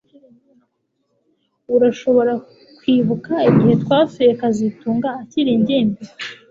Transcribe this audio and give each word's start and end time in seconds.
Urashobora 1.75 2.33
kwibuka 2.77 3.33
igihe 3.49 3.73
twasuye 3.83 4.31
kazitunga 4.41 5.09
akiri 5.21 5.51
ingimbi 5.57 6.01